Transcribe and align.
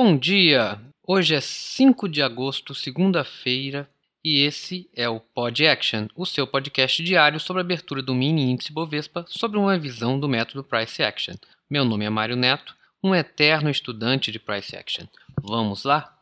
Bom 0.00 0.16
dia! 0.16 0.80
Hoje 1.04 1.34
é 1.34 1.40
5 1.40 2.08
de 2.08 2.22
agosto, 2.22 2.72
segunda-feira, 2.72 3.90
e 4.24 4.42
esse 4.44 4.88
é 4.94 5.08
o 5.08 5.18
Pod 5.18 5.66
Action, 5.66 6.06
o 6.14 6.24
seu 6.24 6.46
podcast 6.46 7.02
diário 7.02 7.40
sobre 7.40 7.62
a 7.62 7.64
abertura 7.64 8.00
do 8.00 8.14
mini 8.14 8.42
índice 8.42 8.72
Bovespa 8.72 9.26
sobre 9.26 9.58
uma 9.58 9.76
visão 9.76 10.16
do 10.20 10.28
método 10.28 10.62
Price 10.62 11.02
Action. 11.02 11.34
Meu 11.68 11.84
nome 11.84 12.04
é 12.04 12.10
Mário 12.10 12.36
Neto, 12.36 12.76
um 13.02 13.12
eterno 13.12 13.68
estudante 13.68 14.30
de 14.30 14.38
Price 14.38 14.76
Action. 14.76 15.04
Vamos 15.42 15.82
lá? 15.82 16.16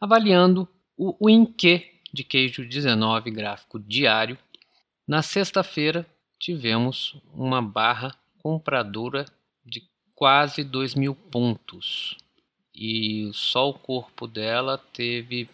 Avaliando 0.00 0.68
o 0.96 1.26
Winque 1.26 1.90
de 2.12 2.22
queijo 2.22 2.64
19 2.64 3.28
gráfico 3.32 3.80
diário, 3.80 4.38
na 5.04 5.20
sexta-feira 5.20 6.06
tivemos 6.38 7.20
uma 7.34 7.60
barra 7.60 8.14
compradora 8.40 9.24
de 9.66 9.82
quase 10.14 10.62
2 10.62 10.94
mil 10.94 11.16
pontos 11.16 12.16
e 12.80 13.30
só 13.34 13.68
o 13.68 13.74
corpo 13.74 14.26
dela 14.26 14.78
teve 14.78 15.50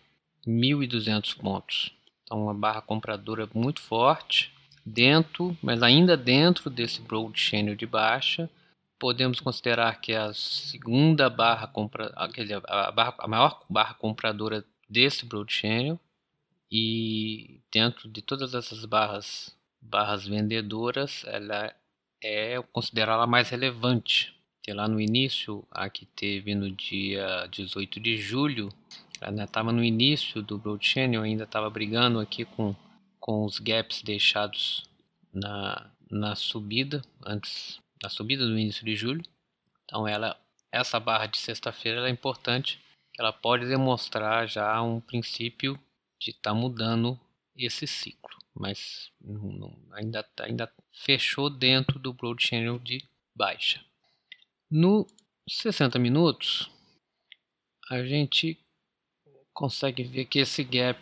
1.200 0.46 1.36
pontos. 1.36 1.92
Então, 2.22 2.44
uma 2.44 2.54
barra 2.54 2.80
compradora 2.80 3.48
muito 3.52 3.80
forte, 3.80 4.54
dentro, 4.84 5.56
mas 5.60 5.82
ainda 5.82 6.16
dentro 6.16 6.70
desse 6.70 7.00
broad 7.00 7.36
channel 7.38 7.74
de 7.74 7.84
baixa. 7.84 8.48
Podemos 8.96 9.40
considerar 9.40 10.00
que 10.00 10.12
é 10.12 10.18
a 10.18 10.32
segunda 10.32 11.28
barra 11.28 11.66
compra, 11.66 12.12
a, 12.14 12.92
barra, 12.92 13.14
a 13.18 13.26
maior 13.26 13.60
barra 13.68 13.94
compradora 13.94 14.64
desse 14.88 15.26
broad 15.26 15.52
channel 15.52 15.98
e 16.70 17.60
dentro 17.72 18.08
de 18.08 18.22
todas 18.22 18.54
essas 18.54 18.84
barras 18.84 19.54
barras 19.80 20.26
vendedoras, 20.26 21.24
ela 21.26 21.72
é 22.20 22.60
considerada 22.72 23.26
mais 23.26 23.50
relevante 23.50 24.35
que 24.66 24.72
lá 24.72 24.88
no 24.88 25.00
início, 25.00 25.64
a 25.70 25.88
que 25.88 26.04
teve 26.04 26.52
no 26.52 26.68
dia 26.68 27.46
18 27.52 28.00
de 28.00 28.18
julho, 28.18 28.68
ela 29.20 29.44
estava 29.44 29.70
no 29.70 29.84
início 29.84 30.42
do 30.42 30.58
Broad 30.58 30.84
Channel, 30.84 31.22
ainda 31.22 31.44
estava 31.44 31.70
brigando 31.70 32.18
aqui 32.18 32.44
com, 32.44 32.74
com 33.20 33.44
os 33.44 33.60
gaps 33.60 34.02
deixados 34.02 34.84
na, 35.32 35.88
na 36.10 36.34
subida, 36.34 37.00
antes 37.24 37.78
da 38.02 38.08
subida 38.08 38.44
do 38.44 38.58
início 38.58 38.84
de 38.84 38.96
julho. 38.96 39.22
Então 39.84 40.08
ela, 40.08 40.36
essa 40.72 40.98
barra 40.98 41.26
de 41.26 41.38
sexta-feira 41.38 42.08
é 42.08 42.10
importante, 42.10 42.80
ela 43.16 43.32
pode 43.32 43.68
demonstrar 43.68 44.48
já 44.48 44.82
um 44.82 45.00
princípio 45.00 45.78
de 46.18 46.32
estar 46.32 46.50
tá 46.50 46.54
mudando 46.54 47.16
esse 47.56 47.86
ciclo, 47.86 48.36
mas 48.52 49.12
não, 49.20 49.44
não, 49.44 49.78
ainda, 49.92 50.28
ainda 50.40 50.68
fechou 50.92 51.48
dentro 51.48 52.00
do 52.00 52.12
Broad 52.12 52.44
Channel 52.44 52.80
de 52.80 53.08
baixa. 53.32 53.80
No 54.68 55.06
60 55.48 55.96
minutos, 55.96 56.68
a 57.88 58.02
gente 58.02 58.58
consegue 59.54 60.02
ver 60.02 60.24
que 60.24 60.40
esse 60.40 60.64
gap, 60.64 61.00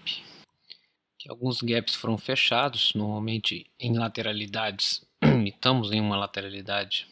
que 1.19 1.31
alguns 1.31 1.63
gaps 1.63 1.95
foram 1.95 2.19
fechados, 2.19 2.93
normalmente 2.93 3.67
em 3.81 3.97
lateralidades, 3.97 5.03
estamos 5.47 5.93
em 5.93 6.01
uma 6.03 6.15
lateralidade, 6.15 7.09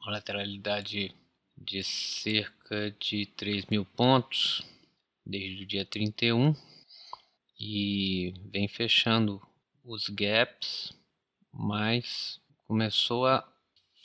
uma 0.00 0.12
lateralidade 0.12 1.12
de 1.56 1.82
cerca 1.82 2.92
de 3.00 3.26
3 3.26 3.66
mil 3.66 3.84
pontos 3.84 4.62
desde 5.26 5.64
o 5.64 5.66
dia 5.66 5.84
31 5.84 6.54
e 7.58 8.32
vem 8.52 8.68
fechando 8.68 9.42
os 9.84 10.08
gaps, 10.08 10.92
mas 11.52 12.40
começou 12.68 13.26
a 13.26 13.44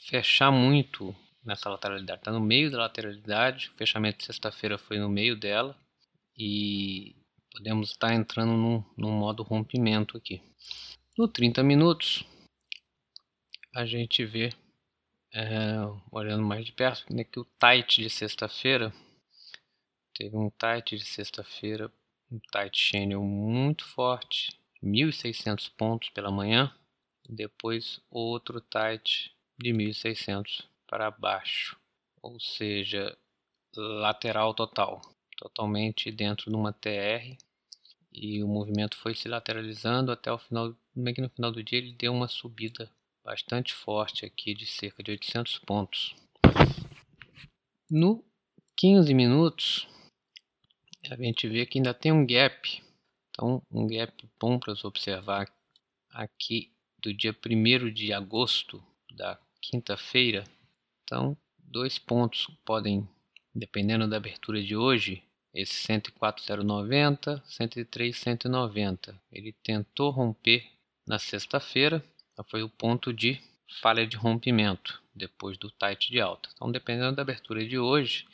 fechar 0.08 0.50
muito 0.50 1.14
nessa 1.44 1.68
lateralidade. 1.68 2.20
Está 2.20 2.32
no 2.32 2.40
meio 2.40 2.70
da 2.70 2.78
lateralidade, 2.78 3.70
o 3.70 3.76
fechamento 3.76 4.18
de 4.18 4.24
sexta-feira 4.24 4.78
foi 4.78 4.98
no 4.98 5.08
meio 5.08 5.36
dela 5.36 5.76
e 6.36 7.14
podemos 7.52 7.90
estar 7.90 8.12
entrando 8.14 8.52
num, 8.52 8.84
num 8.96 9.12
modo 9.12 9.42
rompimento 9.42 10.16
aqui. 10.16 10.42
No 11.16 11.28
30 11.28 11.62
minutos, 11.62 12.24
a 13.74 13.84
gente 13.84 14.24
vê, 14.24 14.52
é, 15.32 15.76
olhando 16.10 16.42
mais 16.42 16.64
de 16.64 16.72
perto, 16.72 17.14
né, 17.14 17.24
que 17.24 17.38
o 17.38 17.44
tight 17.58 18.02
de 18.02 18.10
sexta-feira 18.10 18.92
teve 20.14 20.36
um 20.36 20.50
tight 20.50 20.96
de 20.96 21.04
sexta-feira, 21.04 21.92
um 22.30 22.38
tight 22.50 22.76
channel 22.76 23.22
muito 23.22 23.84
forte, 23.84 24.58
1.600 24.82 25.70
pontos 25.76 26.10
pela 26.10 26.30
manhã, 26.30 26.74
depois 27.28 28.00
outro 28.10 28.60
tight 28.60 29.34
de 29.58 29.72
1.600 29.72 30.64
para 30.94 31.10
baixo, 31.10 31.76
ou 32.22 32.38
seja, 32.38 33.18
lateral 33.76 34.54
total, 34.54 35.00
totalmente 35.36 36.08
dentro 36.12 36.48
de 36.48 36.56
uma 36.56 36.72
TR 36.72 37.36
e 38.12 38.40
o 38.44 38.46
movimento 38.46 38.96
foi 38.98 39.12
se 39.12 39.26
lateralizando 39.26 40.12
até 40.12 40.30
o 40.30 40.38
final, 40.38 40.72
meio 40.94 41.16
que 41.16 41.20
no 41.20 41.28
final 41.28 41.50
do 41.50 41.64
dia 41.64 41.80
ele 41.80 41.94
deu 41.94 42.12
uma 42.12 42.28
subida 42.28 42.88
bastante 43.24 43.74
forte 43.74 44.24
aqui 44.24 44.54
de 44.54 44.66
cerca 44.66 45.02
de 45.02 45.10
800 45.10 45.58
pontos. 45.66 46.14
No 47.90 48.24
15 48.76 49.12
minutos 49.14 49.88
a 51.10 51.16
gente 51.16 51.48
vê 51.48 51.66
que 51.66 51.80
ainda 51.80 51.92
tem 51.92 52.12
um 52.12 52.24
gap, 52.24 52.80
então 53.30 53.60
um 53.68 53.84
gap 53.88 54.30
bom 54.38 54.60
para 54.60 54.72
observar 54.84 55.52
aqui 56.10 56.72
do 57.00 57.12
dia 57.12 57.36
1 57.44 57.92
de 57.92 58.12
agosto 58.12 58.80
da 59.10 59.36
quinta-feira 59.60 60.44
então, 61.04 61.36
dois 61.58 61.98
pontos 61.98 62.48
podem, 62.64 63.06
dependendo 63.54 64.08
da 64.08 64.16
abertura 64.16 64.62
de 64.62 64.74
hoje, 64.74 65.22
esse 65.54 65.74
104,090, 65.74 67.42
103,190. 67.46 69.20
Ele 69.30 69.52
tentou 69.62 70.10
romper 70.10 70.66
na 71.06 71.18
sexta-feira, 71.18 72.04
foi 72.48 72.62
o 72.62 72.68
ponto 72.68 73.12
de 73.12 73.40
falha 73.80 74.06
de 74.06 74.16
rompimento 74.16 75.02
depois 75.14 75.56
do 75.56 75.70
tight 75.70 76.10
de 76.10 76.20
alta. 76.20 76.48
Então, 76.54 76.72
dependendo 76.72 77.14
da 77.14 77.22
abertura 77.22 77.64
de 77.64 77.78
hoje, 77.78 78.26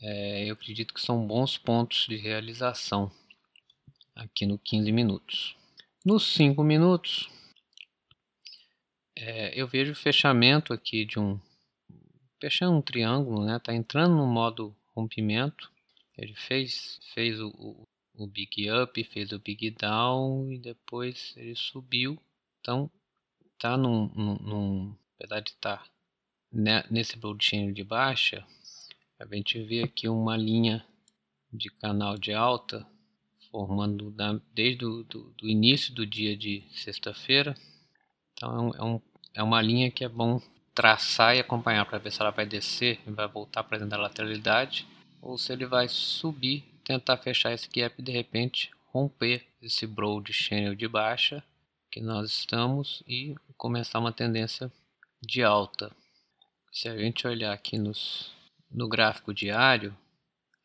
é, 0.00 0.48
eu 0.48 0.54
acredito 0.54 0.94
que 0.94 1.00
são 1.00 1.26
bons 1.26 1.58
pontos 1.58 2.06
de 2.08 2.16
realização 2.16 3.10
aqui 4.14 4.46
no 4.46 4.58
15 4.58 4.90
minutos. 4.90 5.56
Nos 6.04 6.24
5 6.34 6.62
minutos, 6.64 7.28
é, 9.16 9.52
eu 9.54 9.68
vejo 9.68 9.92
o 9.92 9.96
fechamento 9.96 10.72
aqui 10.72 11.04
de 11.04 11.18
um 11.18 11.38
fechando 12.42 12.76
um 12.76 12.82
triângulo, 12.82 13.44
né? 13.44 13.60
Tá 13.60 13.72
entrando 13.72 14.16
no 14.16 14.26
modo 14.26 14.74
rompimento. 14.96 15.70
Ele 16.18 16.34
fez, 16.34 16.98
fez 17.14 17.40
o, 17.40 17.50
o, 17.50 17.86
o 18.16 18.26
big 18.26 18.68
up, 18.68 19.02
fez 19.04 19.30
o 19.30 19.38
big 19.38 19.70
down 19.70 20.52
e 20.52 20.58
depois 20.58 21.34
ele 21.36 21.54
subiu. 21.54 22.20
Então 22.60 22.90
tá 23.56 23.76
num, 23.76 24.08
num, 24.08 24.34
num 24.38 24.96
apesar 25.14 25.38
de 25.38 25.50
estar 25.50 25.78
tá 25.78 26.86
nesse 26.90 27.16
blockchain 27.16 27.72
de 27.72 27.84
baixa, 27.84 28.44
a 29.20 29.34
gente 29.34 29.62
vê 29.62 29.84
aqui 29.84 30.08
uma 30.08 30.36
linha 30.36 30.84
de 31.52 31.70
canal 31.70 32.18
de 32.18 32.32
alta 32.32 32.84
formando 33.52 34.10
da, 34.10 34.40
desde 34.52 34.84
o 34.84 35.04
do, 35.04 35.30
do 35.38 35.48
início 35.48 35.94
do 35.94 36.04
dia 36.04 36.36
de 36.36 36.64
sexta-feira. 36.72 37.54
Então 38.32 38.72
é, 38.74 38.82
um, 38.82 39.00
é 39.32 39.42
uma 39.44 39.62
linha 39.62 39.92
que 39.92 40.02
é 40.02 40.08
bom 40.08 40.40
traçar 40.74 41.36
e 41.36 41.40
acompanhar 41.40 41.84
para 41.84 41.98
ver 41.98 42.10
se 42.10 42.20
ela 42.20 42.30
vai 42.30 42.46
descer 42.46 43.00
e 43.06 43.10
vai 43.10 43.28
voltar 43.28 43.62
para 43.64 43.78
dentro 43.78 43.90
da 43.90 44.02
lateralidade 44.02 44.86
ou 45.20 45.38
se 45.38 45.52
ele 45.52 45.66
vai 45.66 45.88
subir, 45.88 46.64
tentar 46.84 47.16
fechar 47.18 47.52
esse 47.52 47.68
gap 47.68 47.94
e 47.98 48.02
de 48.02 48.12
repente 48.12 48.70
romper 48.92 49.46
esse 49.60 49.86
broad 49.86 50.32
channel 50.32 50.74
de 50.74 50.88
baixa 50.88 51.42
que 51.90 52.00
nós 52.00 52.30
estamos 52.30 53.02
e 53.06 53.34
começar 53.56 53.98
uma 53.98 54.12
tendência 54.12 54.72
de 55.20 55.42
alta. 55.42 55.92
Se 56.72 56.88
a 56.88 56.96
gente 56.96 57.26
olhar 57.26 57.52
aqui 57.52 57.78
nos, 57.78 58.32
no 58.70 58.88
gráfico 58.88 59.32
diário, 59.32 59.96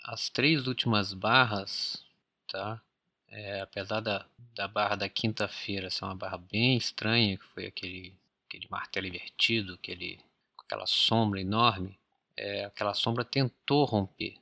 as 0.03 0.29
três 0.29 0.67
últimas 0.67 1.13
barras, 1.13 2.03
tá? 2.47 2.81
É, 3.29 3.59
apesar 3.59 3.99
da, 3.99 4.25
da 4.55 4.67
barra 4.69 4.95
da 4.95 5.09
quinta-feira 5.09 5.89
ser 5.89 6.05
uma 6.05 6.15
barra 6.15 6.37
bem 6.37 6.77
estranha, 6.77 7.37
que 7.37 7.43
foi 7.43 7.65
aquele 7.65 8.13
aquele 8.57 8.67
martelo 8.69 9.07
invertido, 9.07 9.75
aquele, 9.75 10.19
aquela 10.57 10.85
sombra 10.85 11.39
enorme, 11.39 11.97
é, 12.35 12.65
aquela 12.65 12.93
sombra 12.93 13.23
tentou 13.23 13.85
romper. 13.85 14.35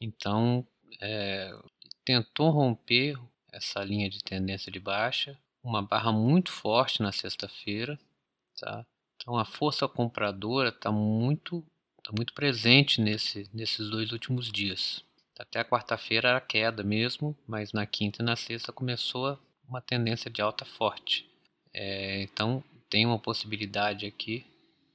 Então, 0.00 0.66
é, 1.00 1.56
tentou 2.04 2.50
romper 2.50 3.16
essa 3.52 3.82
linha 3.82 4.10
de 4.10 4.22
tendência 4.22 4.70
de 4.70 4.80
baixa, 4.80 5.38
uma 5.62 5.82
barra 5.82 6.12
muito 6.12 6.50
forte 6.50 7.02
na 7.02 7.12
sexta-feira, 7.12 7.98
tá? 8.60 8.84
Então 9.16 9.36
a 9.36 9.44
força 9.44 9.88
compradora 9.88 10.68
está 10.68 10.92
muito, 10.92 11.64
tá 12.02 12.12
muito 12.16 12.32
presente 12.32 13.00
nesse, 13.00 13.48
nesses 13.52 13.90
dois 13.90 14.12
últimos 14.12 14.50
dias. 14.50 15.04
Até 15.38 15.60
a 15.60 15.64
quarta-feira 15.64 16.28
era 16.28 16.40
queda 16.40 16.82
mesmo, 16.82 17.36
mas 17.46 17.72
na 17.72 17.86
quinta 17.86 18.22
e 18.22 18.24
na 18.24 18.36
sexta 18.36 18.72
começou 18.72 19.38
uma 19.68 19.80
tendência 19.80 20.30
de 20.30 20.40
alta 20.40 20.64
forte. 20.64 21.28
É, 21.72 22.22
então 22.22 22.62
tem 22.90 23.06
uma 23.06 23.18
possibilidade 23.18 24.06
aqui 24.06 24.44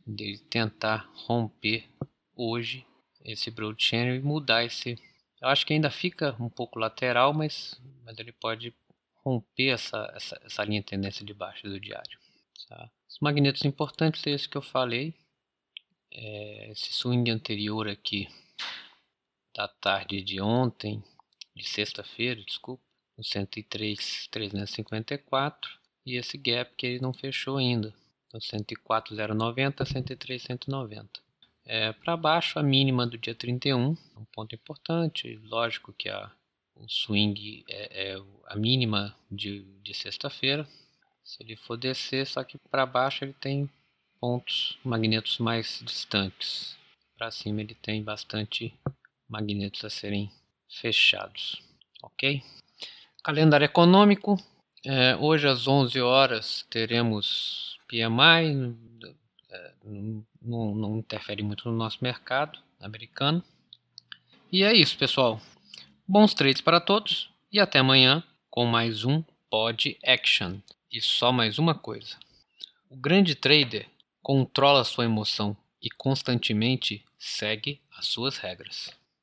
de 0.06 0.38
tentar 0.50 1.10
romper 1.13 1.88
hoje 2.36 2.86
esse 3.24 3.50
broad 3.50 3.81
channel 3.81 4.16
e 4.16 4.19
mudar 4.19 4.66
esse, 4.66 5.00
Eu 5.42 5.48
acho 5.48 5.66
que 5.66 5.74
ainda 5.74 5.90
fica 5.90 6.36
um 6.40 6.50
pouco 6.50 6.78
lateral, 6.80 7.34
mas, 7.34 7.80
mas 8.04 8.19
ele 8.19 8.31
pode 8.31 8.74
romper 9.24 9.69
essa, 9.69 10.12
essa, 10.16 10.40
essa 10.44 10.63
linha 10.63 10.81
de 10.81 10.88
tendência 10.88 11.25
de 11.25 11.34
baixa 11.34 11.69
do 11.69 11.80
diário. 11.80 12.19
Tá? 12.68 12.92
Os 13.10 13.19
magnetos 13.19 13.63
importantes 13.63 14.28
é 14.28 14.31
esse 14.31 14.50
que 14.50 14.57
eu 14.57 14.62
falei. 14.62 15.13
É, 16.12 16.72
esse 16.72 16.94
swing 16.94 17.31
anterior 17.31 17.88
aqui 17.88 18.28
da 19.56 19.68
tarde 19.68 20.22
de 20.22 20.42
ontem, 20.42 21.04
de 21.56 21.68
sexta-feira, 21.68 22.42
desculpa, 22.44 22.84
no 23.18 23.24
103,354 23.24 25.82
e 26.05 26.17
esse 26.17 26.38
gap 26.38 26.71
que 26.75 26.85
ele 26.85 27.00
não 27.00 27.13
fechou 27.13 27.57
ainda, 27.57 27.94
no 28.33 28.41
104,090, 28.41 29.85
103,190. 29.85 31.21
É, 31.65 31.94
Para 31.94 32.17
baixo, 32.17 32.59
a 32.59 32.63
mínima 32.63 33.07
do 33.07 33.17
dia 33.17 33.33
31, 33.33 33.95
um 34.17 34.25
ponto 34.33 34.53
importante. 34.53 35.39
Lógico 35.44 35.94
que 35.94 36.09
a, 36.09 36.29
o 36.75 36.88
swing 36.89 37.63
é, 37.69 38.13
é 38.13 38.21
a 38.47 38.55
mínima 38.55 39.15
de, 39.31 39.61
de 39.81 39.94
sexta-feira. 39.94 40.67
Se 41.23 41.41
ele 41.41 41.55
for 41.55 41.77
descer, 41.77 42.27
só 42.27 42.44
que 42.44 42.57
para 42.69 42.85
baixo 42.85 43.23
ele 43.23 43.33
tem 43.33 43.69
pontos, 44.19 44.77
magnetos 44.83 45.38
mais 45.38 45.81
distantes. 45.85 46.77
Para 47.17 47.31
cima 47.31 47.61
ele 47.61 47.75
tem 47.75 48.03
bastante 48.03 48.73
magnetos 49.29 49.85
a 49.85 49.89
serem 49.89 50.29
fechados. 50.67 51.61
Ok? 52.01 52.44
Calendário 53.23 53.65
econômico. 53.65 54.38
É, 54.85 55.15
hoje 55.15 55.47
às 55.47 55.65
11 55.65 56.01
horas 56.01 56.65
teremos 56.69 57.77
PMI, 57.88 58.75
é, 59.50 59.74
não, 60.41 60.75
não 60.75 60.97
interfere 60.97 61.41
muito 61.41 61.69
no 61.69 61.77
nosso 61.77 62.00
mercado 62.01 62.59
americano. 62.81 63.41
E 64.51 64.62
é 64.62 64.74
isso, 64.74 64.97
pessoal. 64.97 65.39
Bons 66.06 66.33
trades 66.33 66.62
para 66.62 66.81
todos 66.81 67.30
e 67.50 67.62
até 67.62 67.80
amanhã 67.80 68.21
com 68.50 68.65
mais 68.65 69.06
um 69.06 69.24
Pod 69.50 69.97
Action. 70.06 70.57
E 70.91 71.00
só 71.01 71.31
mais 71.31 71.57
uma 71.57 71.74
coisa: 71.74 72.18
o 72.89 72.97
grande 72.97 73.35
trader 73.35 73.88
controla 74.21 74.83
sua 74.83 75.06
emoção 75.06 75.56
e 75.81 75.89
constantemente 75.89 77.06
segue 77.18 77.80
as 77.97 78.07
suas 78.07 78.38
regras. 78.38 78.91